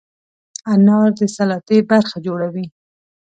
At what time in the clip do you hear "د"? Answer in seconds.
1.19-1.21